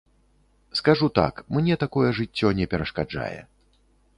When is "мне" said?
1.55-1.77